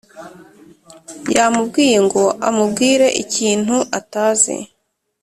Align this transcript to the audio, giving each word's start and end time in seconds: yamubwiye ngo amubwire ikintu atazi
yamubwiye 1.35 1.97
ngo 2.05 2.23
amubwire 2.47 3.07
ikintu 3.23 3.77
atazi 3.99 4.55